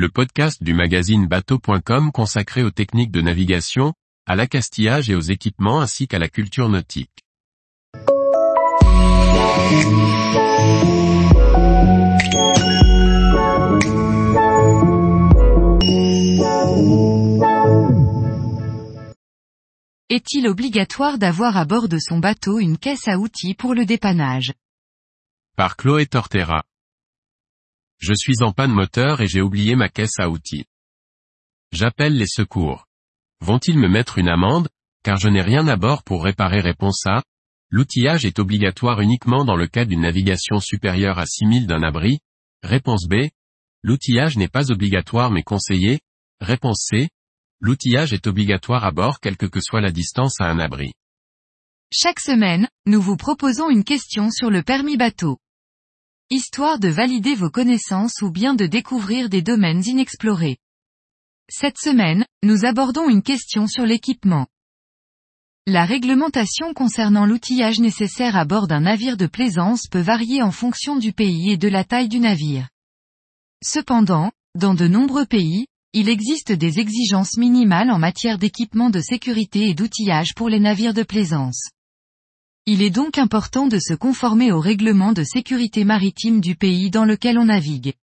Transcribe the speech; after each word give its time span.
le 0.00 0.08
podcast 0.08 0.62
du 0.62 0.72
magazine 0.72 1.26
bateau.com 1.26 2.10
consacré 2.10 2.62
aux 2.62 2.70
techniques 2.70 3.10
de 3.10 3.20
navigation, 3.20 3.92
à 4.26 4.34
l'accastillage 4.34 5.10
et 5.10 5.14
aux 5.14 5.20
équipements 5.20 5.82
ainsi 5.82 6.08
qu'à 6.08 6.18
la 6.18 6.30
culture 6.30 6.70
nautique. 6.70 7.22
Est-il 20.08 20.48
obligatoire 20.48 21.18
d'avoir 21.18 21.58
à 21.58 21.66
bord 21.66 21.88
de 21.88 21.98
son 21.98 22.20
bateau 22.20 22.58
une 22.58 22.78
caisse 22.78 23.06
à 23.06 23.18
outils 23.18 23.52
pour 23.52 23.74
le 23.74 23.84
dépannage? 23.84 24.54
Par 25.58 25.76
Chloé 25.76 26.06
Tortera. 26.06 26.62
Je 28.00 28.14
suis 28.14 28.42
en 28.42 28.52
panne 28.52 28.72
moteur 28.72 29.20
et 29.20 29.26
j'ai 29.26 29.42
oublié 29.42 29.76
ma 29.76 29.90
caisse 29.90 30.18
à 30.18 30.30
outils. 30.30 30.64
J'appelle 31.70 32.16
les 32.16 32.26
secours. 32.26 32.86
Vont-ils 33.40 33.78
me 33.78 33.88
mettre 33.88 34.18
une 34.18 34.28
amende, 34.28 34.68
car 35.02 35.18
je 35.18 35.28
n'ai 35.28 35.42
rien 35.42 35.68
à 35.68 35.76
bord 35.76 36.02
pour 36.02 36.24
réparer? 36.24 36.60
Réponse 36.60 37.06
A. 37.06 37.22
L'outillage 37.68 38.24
est 38.24 38.38
obligatoire 38.38 39.00
uniquement 39.00 39.44
dans 39.44 39.54
le 39.54 39.66
cas 39.66 39.84
d'une 39.84 40.00
navigation 40.00 40.60
supérieure 40.60 41.18
à 41.18 41.26
6000 41.26 41.66
d'un 41.66 41.82
abri. 41.82 42.20
Réponse 42.62 43.06
B. 43.06 43.28
L'outillage 43.82 44.36
n'est 44.36 44.48
pas 44.48 44.72
obligatoire 44.72 45.30
mais 45.30 45.42
conseillé. 45.42 46.00
Réponse 46.40 46.88
C. 46.90 47.10
L'outillage 47.60 48.14
est 48.14 48.26
obligatoire 48.26 48.84
à 48.84 48.92
bord 48.92 49.20
quelle 49.20 49.36
que 49.36 49.60
soit 49.60 49.82
la 49.82 49.92
distance 49.92 50.40
à 50.40 50.46
un 50.46 50.58
abri. 50.58 50.92
Chaque 51.92 52.20
semaine, 52.20 52.68
nous 52.86 53.02
vous 53.02 53.16
proposons 53.16 53.68
une 53.68 53.84
question 53.84 54.30
sur 54.30 54.50
le 54.50 54.62
permis 54.62 54.96
bateau. 54.96 55.38
Histoire 56.32 56.78
de 56.78 56.86
valider 56.86 57.34
vos 57.34 57.50
connaissances 57.50 58.22
ou 58.22 58.30
bien 58.30 58.54
de 58.54 58.64
découvrir 58.66 59.28
des 59.28 59.42
domaines 59.42 59.82
inexplorés. 59.84 60.58
Cette 61.50 61.76
semaine, 61.76 62.24
nous 62.44 62.64
abordons 62.64 63.08
une 63.08 63.24
question 63.24 63.66
sur 63.66 63.84
l'équipement. 63.84 64.46
La 65.66 65.84
réglementation 65.84 66.72
concernant 66.72 67.26
l'outillage 67.26 67.80
nécessaire 67.80 68.36
à 68.36 68.44
bord 68.44 68.68
d'un 68.68 68.82
navire 68.82 69.16
de 69.16 69.26
plaisance 69.26 69.88
peut 69.90 69.98
varier 69.98 70.40
en 70.40 70.52
fonction 70.52 70.94
du 70.94 71.12
pays 71.12 71.50
et 71.50 71.56
de 71.56 71.66
la 71.66 71.82
taille 71.82 72.08
du 72.08 72.20
navire. 72.20 72.68
Cependant, 73.64 74.30
dans 74.54 74.74
de 74.74 74.86
nombreux 74.86 75.26
pays, 75.26 75.66
il 75.94 76.08
existe 76.08 76.52
des 76.52 76.78
exigences 76.78 77.38
minimales 77.38 77.90
en 77.90 77.98
matière 77.98 78.38
d'équipement 78.38 78.90
de 78.90 79.00
sécurité 79.00 79.68
et 79.68 79.74
d'outillage 79.74 80.36
pour 80.36 80.48
les 80.48 80.60
navires 80.60 80.94
de 80.94 81.02
plaisance. 81.02 81.70
Il 82.66 82.82
est 82.82 82.90
donc 82.90 83.18
important 83.18 83.66
de 83.66 83.78
se 83.78 83.94
conformer 83.94 84.52
aux 84.52 84.60
règlements 84.60 85.12
de 85.12 85.24
sécurité 85.24 85.84
maritime 85.84 86.40
du 86.40 86.56
pays 86.56 86.90
dans 86.90 87.04
lequel 87.04 87.38
on 87.38 87.46
navigue. 87.46 87.94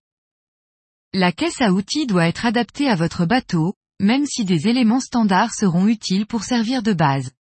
La 1.13 1.33
caisse 1.33 1.61
à 1.61 1.73
outils 1.73 2.07
doit 2.07 2.27
être 2.27 2.47
adaptée 2.47 2.89
à 2.89 2.95
votre 2.95 3.27
bateau, 3.27 3.75
même 4.01 4.27
si 4.27 4.45
des 4.45 4.69
éléments 4.69 5.01
standards 5.01 5.55
seront 5.55 5.87
utiles 5.87 6.27
pour 6.27 6.45
servir 6.45 6.83
de 6.83 6.93
base. 6.93 7.31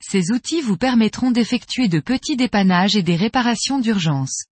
Ces 0.00 0.30
outils 0.30 0.60
vous 0.60 0.76
permettront 0.76 1.30
d'effectuer 1.30 1.88
de 1.88 2.00
petits 2.00 2.36
dépannages 2.36 2.96
et 2.96 3.02
des 3.02 3.16
réparations 3.16 3.78
d'urgence. 3.78 4.44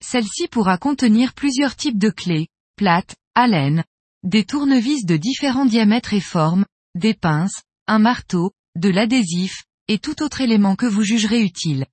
Celle-ci 0.00 0.48
pourra 0.48 0.78
contenir 0.78 1.34
plusieurs 1.34 1.76
types 1.76 1.98
de 1.98 2.10
clés, 2.10 2.48
plates, 2.76 3.16
alènes, 3.34 3.84
des 4.22 4.44
tournevis 4.44 5.04
de 5.04 5.16
différents 5.16 5.66
diamètres 5.66 6.14
et 6.14 6.20
formes, 6.20 6.64
des 6.94 7.14
pinces, 7.14 7.62
un 7.86 7.98
marteau, 7.98 8.52
de 8.76 8.88
l'adhésif, 8.88 9.64
et 9.88 9.98
tout 9.98 10.22
autre 10.22 10.40
élément 10.40 10.76
que 10.76 10.86
vous 10.86 11.02
jugerez 11.02 11.42
utile. 11.42 11.86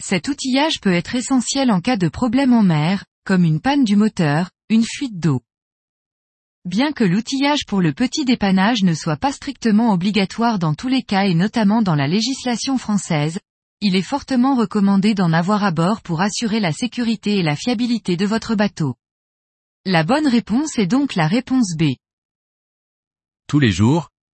Cet 0.00 0.28
outillage 0.28 0.80
peut 0.80 0.92
être 0.92 1.14
essentiel 1.14 1.70
en 1.70 1.80
cas 1.80 1.96
de 1.96 2.08
problème 2.08 2.52
en 2.52 2.62
mer, 2.62 3.04
comme 3.24 3.44
une 3.44 3.60
panne 3.60 3.84
du 3.84 3.96
moteur, 3.96 4.50
une 4.68 4.84
fuite 4.84 5.18
d'eau. 5.18 5.42
Bien 6.64 6.92
que 6.92 7.02
l'outillage 7.02 7.66
pour 7.66 7.80
le 7.80 7.92
petit 7.92 8.24
dépannage 8.24 8.84
ne 8.84 8.94
soit 8.94 9.16
pas 9.16 9.32
strictement 9.32 9.92
obligatoire 9.92 10.58
dans 10.60 10.74
tous 10.74 10.88
les 10.88 11.02
cas 11.02 11.24
et 11.24 11.34
notamment 11.34 11.82
dans 11.82 11.96
la 11.96 12.06
législation 12.06 12.78
française, 12.78 13.40
il 13.80 13.96
est 13.96 14.02
fortement 14.02 14.54
recommandé 14.54 15.12
d'en 15.14 15.32
avoir 15.32 15.64
à 15.64 15.72
bord 15.72 16.02
pour 16.02 16.20
assurer 16.20 16.60
la 16.60 16.70
sécurité 16.70 17.38
et 17.38 17.42
la 17.42 17.56
fiabilité 17.56 18.16
de 18.16 18.26
votre 18.26 18.54
bateau. 18.54 18.94
La 19.84 20.04
bonne 20.04 20.28
réponse 20.28 20.78
est 20.78 20.86
donc 20.86 21.16
la 21.16 21.26
réponse 21.26 21.74
B. 21.76 21.94
Tous 23.48 23.58
les 23.58 23.72
jours, 23.72 24.11